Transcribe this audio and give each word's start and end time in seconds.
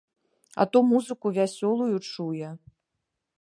А 0.63 0.65
то 0.71 0.81
музыку 0.93 1.27
вясёлую 1.37 1.95
чуе. 2.09 2.49